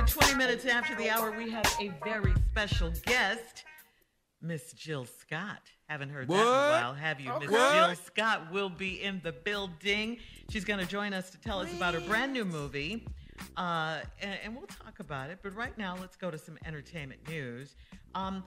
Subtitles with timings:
[0.00, 3.64] At 20 minutes after the hour, we have a very special guest,
[4.40, 5.60] Miss Jill Scott.
[5.90, 7.30] Haven't heard that in a while, have you?
[7.38, 10.16] Miss Jill Scott will be in the building.
[10.48, 13.06] She's going to join us to tell us about her brand new movie,
[13.58, 15.40] uh, and, and we'll talk about it.
[15.42, 17.76] But right now, let's go to some entertainment news.
[18.14, 18.42] Um,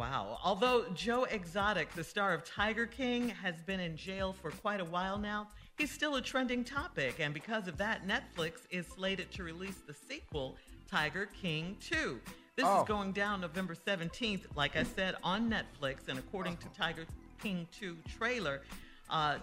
[0.00, 0.38] Wow.
[0.42, 4.84] Although Joe Exotic, the star of Tiger King, has been in jail for quite a
[4.86, 7.16] while now, he's still a trending topic.
[7.20, 10.56] And because of that, Netflix is slated to release the sequel,
[10.90, 12.20] Tiger King 2.
[12.56, 12.82] This Oh.
[12.82, 16.08] is going down November 17th, like I said, on Netflix.
[16.08, 17.06] And according to Tiger
[17.40, 18.62] King 2 trailer,
[19.08, 19.38] uh,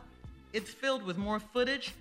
[0.53, 1.93] it's filled with more footage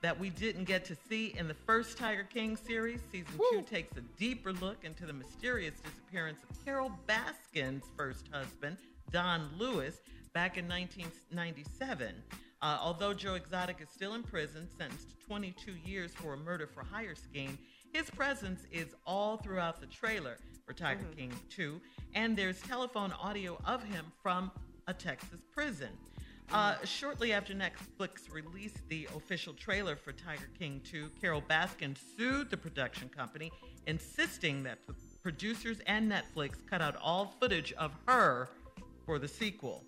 [0.00, 3.00] that we didn't get to see in the first Tiger King series.
[3.12, 8.78] Season two takes a deeper look into the mysterious disappearance of Carole Baskin's first husband,
[9.12, 10.00] Don Lewis,
[10.32, 12.14] back in 1997.
[12.62, 16.66] Uh, although Joe Exotic is still in prison, sentenced to 22 years for a murder
[16.66, 17.58] for hire scheme,
[17.92, 21.80] his presence is all throughout the trailer for Tiger King 2,
[22.14, 24.50] and there's telephone audio of him from
[24.86, 25.90] a Texas prison.
[26.52, 32.50] Uh, shortly after Netflix released the official trailer for Tiger King 2, Carole Baskin sued
[32.50, 33.50] the production company,
[33.86, 38.48] insisting that the producers and Netflix cut out all footage of her
[39.06, 39.84] for the sequel.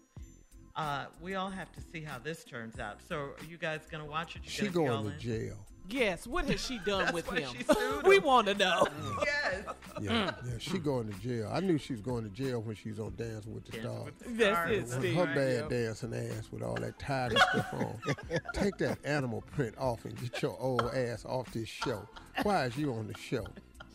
[0.76, 2.98] Uh, we all have to see how this turns out.
[3.08, 4.42] So, are you guys gonna watch it?
[4.44, 5.20] You She gonna be going to in?
[5.20, 5.66] jail.
[5.88, 7.54] Yes, what has she done That's with why him?
[7.56, 8.86] she sued we want to know.
[9.24, 9.64] yes.
[10.00, 11.50] Yeah, yeah, she going to jail.
[11.52, 14.12] I knew she was going to jail when she was on Dancing with the Stars.
[14.26, 15.14] That's it, Steve.
[15.14, 17.98] her bad dancing ass with all that tiger stuff on.
[18.54, 22.08] Take that animal print off and get your old ass off this show.
[22.42, 23.46] Why is you on the show?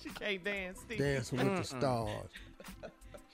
[0.01, 0.99] She can't dance, Steve.
[0.99, 2.29] Dancing with the stars.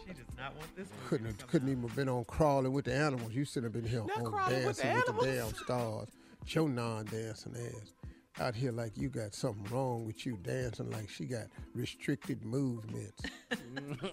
[0.07, 0.87] She does not want this.
[0.87, 3.33] movie Couldn't to couldn't even have been on crawling with the animals.
[3.33, 6.07] You should have been here Not on Crawling with the dancing with the, damn stars.
[6.47, 7.91] Your non-dancing ass.
[8.39, 13.21] Out here like you got something wrong with you dancing like she got restricted movements.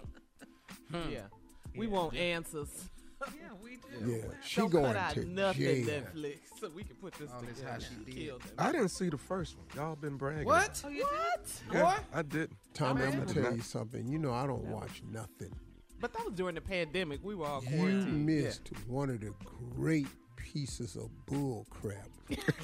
[0.91, 1.11] Hmm.
[1.11, 1.21] Yeah.
[1.73, 1.79] Hmm.
[1.79, 2.69] We want answers.
[3.21, 4.11] Yeah, we do.
[4.11, 6.01] Yeah, she Don't going cut out to nothing, jail.
[6.15, 7.67] Netflix, so we can put this Oh, together.
[7.71, 8.33] how she did.
[8.59, 9.65] I didn't see the first one.
[9.75, 10.45] Y'all been bragging.
[10.45, 10.81] What?
[10.85, 11.61] Oh, you what?
[11.71, 12.03] Yeah, What?
[12.13, 12.51] I did.
[12.73, 14.07] Tommy, I I'm gonna tell you something.
[14.07, 15.53] You know I don't watch nothing.
[15.99, 17.21] But that was during the pandemic.
[17.23, 17.81] We were all quarantined.
[17.83, 18.25] You quarantined.
[18.25, 19.33] missed one of the
[19.75, 20.07] great
[20.53, 22.07] pieces of bull crap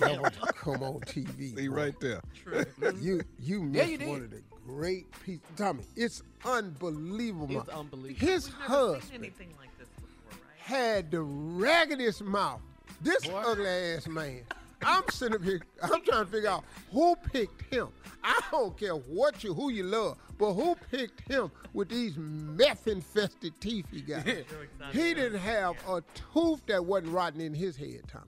[0.02, 1.56] ever to come on TV.
[1.56, 1.74] See boy.
[1.76, 2.22] right there.
[2.36, 2.64] True.
[2.64, 3.04] Mm-hmm.
[3.06, 5.42] You you Yeah, missed you one of the great pieces.
[5.56, 7.60] Tommy, it's unbelievable.
[7.62, 8.28] It's unbelievable.
[8.28, 10.58] His We've never seen husband anything like this before, right?
[10.60, 12.62] had the raggedest mouth.
[13.02, 14.42] This ugly ass man.
[14.84, 15.62] I'm sitting up here.
[15.81, 17.90] I'm trying to figure out who picked him.
[18.24, 22.88] I don't care what you, who you love, but who picked him with these meth
[22.88, 24.26] infested teeth he got.
[24.92, 26.04] he didn't have a
[26.34, 28.26] tooth that wasn't rotten in his head, Tommy.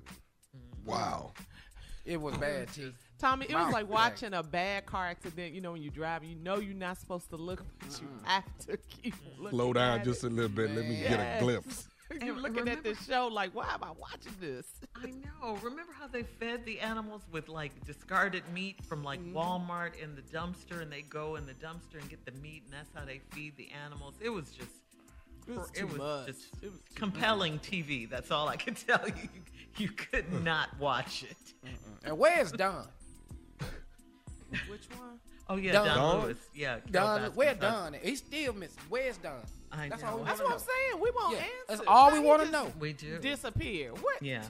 [0.56, 0.89] Mm-hmm.
[0.89, 1.33] Wow.
[2.06, 2.92] It was bad, T.
[3.19, 5.54] Tommy, it was like watching a bad car accident.
[5.54, 8.44] You know, when you drive, you know you're not supposed to look, but you have
[8.65, 9.57] to keep looking.
[9.57, 10.27] Slow down at just it.
[10.27, 10.75] a little bit.
[10.75, 11.88] Let me get a glimpse.
[12.21, 14.67] You're And looking at remember- this show like, why am I watching this?
[14.95, 15.55] I know.
[15.61, 19.37] Remember how they fed the animals with like discarded meat from like Mm-hmm.
[19.37, 22.73] Walmart in the dumpster, and they go in the dumpster and get the meat, and
[22.73, 24.15] that's how they feed the animals.
[24.21, 24.71] It was just.
[25.47, 26.27] It was it was much.
[26.27, 28.07] just It was too compelling TV.
[28.09, 29.29] That's all I can tell you.
[29.77, 31.53] You could not watch it.
[32.03, 32.87] And where's Don?
[34.69, 35.19] Which one?
[35.51, 36.21] Oh yeah, Don- Don, Don?
[36.24, 36.38] Lewis.
[36.56, 37.94] Yeah, Don, where Don?
[38.01, 38.81] He's still missing.
[38.88, 39.33] Where's Don?
[39.69, 40.07] I That's know.
[40.07, 41.03] all That's wanna what I'm saying.
[41.03, 41.53] We won't Yeah, answer.
[41.68, 42.71] that's all we wanna know.
[42.80, 43.19] We do.
[43.19, 43.92] Disappear.
[43.92, 44.24] What?
[44.24, 44.44] Yeah.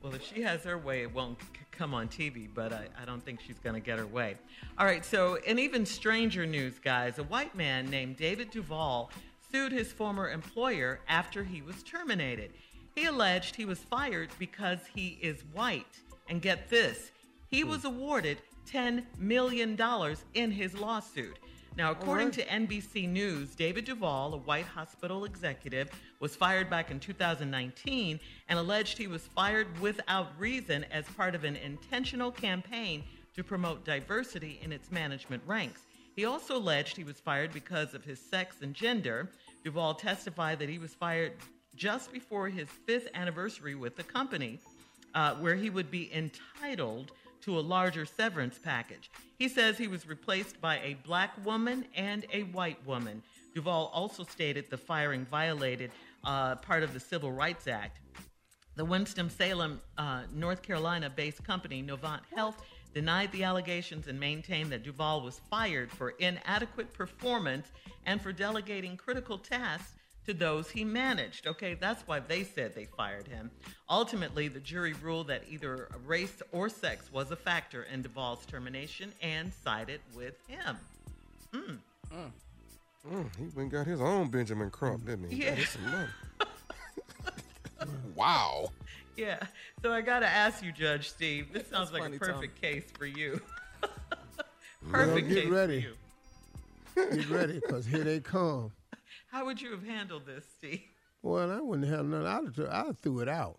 [0.00, 3.04] Well, if she has her way, it won't c- come on TV, but I, I
[3.04, 4.36] don't think she's going to get her way.
[4.78, 9.10] All right, so in even stranger news, guys, a white man named David Duvall
[9.50, 12.52] sued his former employer after he was terminated.
[12.94, 15.98] He alleged he was fired because he is white.
[16.28, 17.10] And get this,
[17.50, 17.70] he hmm.
[17.70, 18.38] was awarded
[18.70, 19.76] $10 million
[20.34, 21.38] in his lawsuit.
[21.76, 25.88] Now, according to NBC News, David Duvall, a white hospital executive,
[26.18, 28.18] was fired back in 2019
[28.48, 33.04] and alleged he was fired without reason as part of an intentional campaign
[33.36, 35.82] to promote diversity in its management ranks.
[36.16, 39.30] He also alleged he was fired because of his sex and gender.
[39.62, 41.34] Duvall testified that he was fired
[41.76, 44.58] just before his fifth anniversary with the company,
[45.14, 47.12] uh, where he would be entitled
[47.42, 49.10] to a larger severance package.
[49.38, 53.22] He says he was replaced by a black woman and a white woman.
[53.54, 55.90] Duvall also stated the firing violated
[56.24, 58.00] uh, part of the Civil Rights Act.
[58.76, 62.62] The Winston-Salem, uh, North Carolina-based company Novant Health
[62.94, 67.72] denied the allegations and maintained that Duvall was fired for inadequate performance
[68.06, 69.97] and for delegating critical tasks
[70.28, 71.46] to those he managed.
[71.46, 73.50] Okay, that's why they said they fired him.
[73.88, 79.10] Ultimately, the jury ruled that either race or sex was a factor in Duvall's termination
[79.22, 80.76] and sided with him.
[81.54, 81.78] Mm.
[83.10, 85.44] Mm, he went got his own Benjamin Crump, didn't he?
[85.44, 85.56] Yeah.
[85.64, 86.08] Some money.
[88.14, 88.68] wow.
[89.16, 89.38] Yeah.
[89.80, 91.54] So I got to ask you, Judge Steve.
[91.54, 92.34] This sounds like funny, a Tom.
[92.34, 93.40] perfect case for you.
[94.80, 95.86] Well, perfect get case ready.
[96.94, 97.16] for you.
[97.16, 98.70] Get ready, because here they come.
[99.30, 100.82] How would you have handled this, Steve?
[101.22, 102.24] Well, I wouldn't have none.
[102.26, 103.56] I'd have, I'd have threw it out.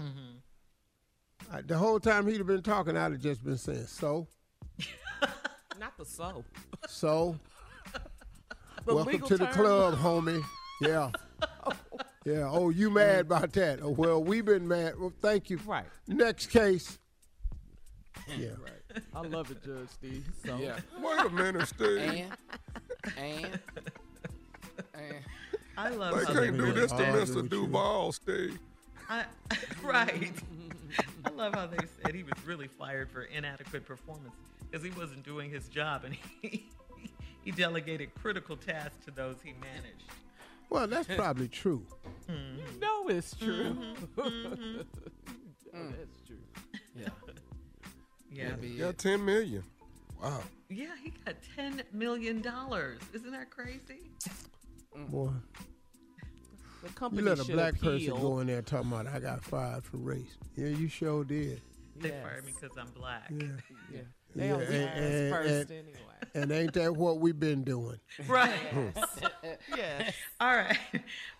[0.00, 1.56] Mm-hmm.
[1.56, 4.26] I, the whole time he'd have been talking, I'd have just been saying, so,
[5.80, 6.44] Not the so.
[6.86, 7.36] so.
[8.84, 9.54] The Welcome legal to the term.
[9.54, 10.42] club, homie.
[10.80, 11.10] Yeah.
[12.24, 12.46] Yeah.
[12.50, 13.80] Oh, you mad about that?
[13.82, 14.98] Oh, well, we've been mad.
[14.98, 15.58] Well, thank you.
[15.64, 15.86] Right.
[16.06, 16.98] Next case.
[18.36, 18.48] Yeah.
[19.14, 20.26] I love it, Judge Steve.
[20.44, 20.78] So Yeah.
[21.00, 21.96] Wait a minute, Steve.
[21.98, 22.32] And,
[23.16, 23.60] and, and.
[25.76, 27.48] I love They how can't they do really this to Mr.
[27.48, 28.58] Duvall, Steve.
[29.08, 29.24] I,
[29.82, 30.32] right.
[31.24, 34.34] I love how they said he was really fired for inadequate performance
[34.70, 36.68] because he wasn't doing his job and he,
[37.44, 40.04] he delegated critical tasks to those he managed.
[40.70, 41.86] Well, that's probably true.
[42.28, 43.76] you know it's true.
[44.16, 44.80] Mm-hmm.
[45.74, 46.36] Oh, that's true.
[46.96, 47.08] Yeah.
[48.32, 48.52] Yeah.
[48.56, 49.62] Be Got 10 million.
[50.20, 50.40] Wow.
[50.70, 52.38] Yeah, he got $10 million.
[52.38, 54.10] Isn't that crazy?
[55.06, 55.30] Boy,
[56.82, 57.92] The company you let a black appeal.
[58.14, 60.36] person go in there talking about I got fired for race.
[60.56, 61.60] Yeah, you sure did.
[61.96, 62.22] They Yes.
[62.22, 63.30] fired me because I'm black.
[63.30, 63.46] Yeah.
[63.92, 64.00] Yeah.
[64.36, 65.94] They on Yeah, weak and- and- first and- anyway.
[66.34, 67.98] And ain't that what we've been doing?
[68.28, 68.50] Right.
[68.52, 68.88] Hmm.
[69.74, 70.14] yes.
[70.40, 70.76] All right.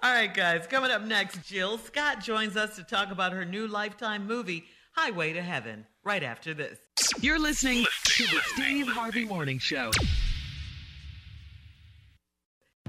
[0.03, 0.67] All right, guys.
[0.67, 5.35] Coming up next, Jill Scott joins us to talk about her new Lifetime movie, Highway
[5.35, 6.79] to Heaven, right after this.
[7.21, 9.91] You're listening to the Steve Harvey Morning Show.